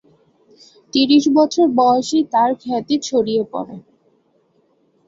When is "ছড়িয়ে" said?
2.99-3.43